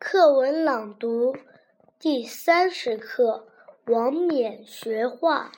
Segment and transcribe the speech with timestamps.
[0.00, 1.34] 课文朗读
[1.98, 3.48] 第三十课：
[3.86, 5.50] 王冕学画。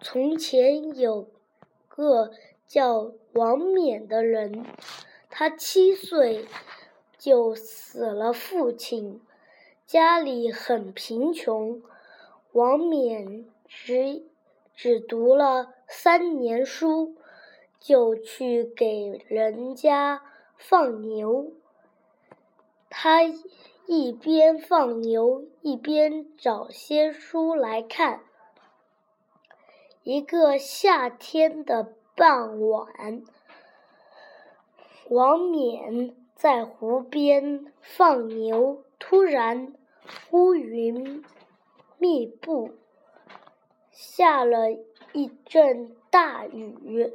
[0.00, 1.28] 从前有
[1.88, 2.32] 个
[2.66, 4.64] 叫王冕的人，
[5.28, 6.46] 他七岁
[7.18, 9.20] 就死了父亲，
[9.86, 11.82] 家里很贫穷。
[12.52, 14.24] 王冕只
[14.74, 17.14] 只读了三年书，
[17.78, 20.22] 就去给人家
[20.56, 21.52] 放牛。
[22.92, 23.22] 他。
[23.84, 28.22] 一边放牛，一边找些书来看。
[30.04, 33.22] 一个夏天的傍晚，
[35.10, 39.74] 王冕在湖边放牛，突然
[40.30, 41.24] 乌云
[41.98, 42.70] 密布，
[43.90, 44.70] 下了
[45.12, 47.12] 一阵大雨。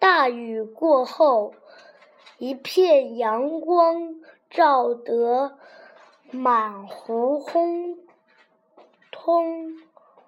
[0.00, 1.54] 大雨过后，
[2.38, 4.16] 一片阳光。
[4.50, 5.58] 照得
[6.30, 7.98] 满湖红
[9.10, 9.76] 通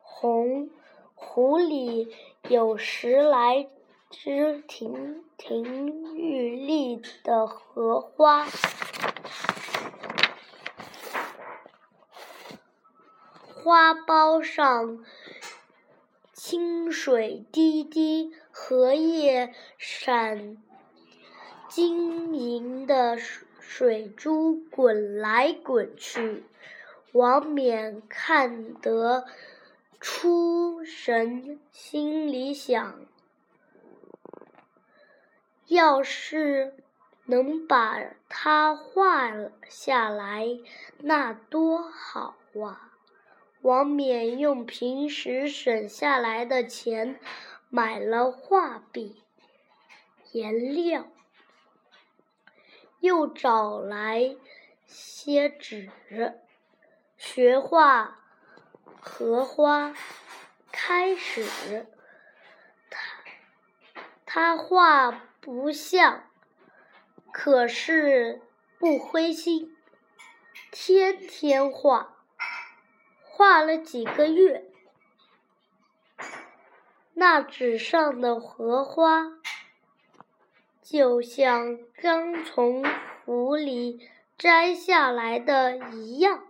[0.03, 0.71] 红，
[1.15, 2.15] 湖里
[2.49, 3.69] 有十来
[4.11, 8.47] 只亭亭玉立的荷花，
[13.55, 15.05] 花苞上
[16.33, 20.57] 清水滴滴，荷叶闪
[21.69, 24.09] 晶莹的水水。
[24.17, 26.43] 珠滚来滚去，
[27.13, 29.27] 王冕看得
[30.01, 32.99] 出神，心里想：
[35.67, 36.73] 要是
[37.27, 39.31] 能把它画
[39.69, 40.47] 下来，
[41.01, 42.95] 那多好啊！
[43.61, 47.21] 王冕用平时省下来的钱
[47.69, 49.23] 买了画笔、
[50.33, 51.07] 颜料。
[53.01, 54.37] 又找来
[54.87, 55.91] 些纸，
[57.17, 58.19] 学画
[59.01, 59.95] 荷花。
[60.71, 61.87] 开始，
[62.89, 63.25] 他
[64.25, 65.11] 他画
[65.41, 66.31] 不像，
[67.33, 68.41] 可是
[68.79, 69.77] 不灰心，
[70.71, 72.15] 天天画。
[73.23, 74.71] 画了几个月，
[77.15, 79.33] 那纸上的荷花。
[80.91, 82.83] 就像刚从
[83.27, 86.48] 湖里摘下来的一样。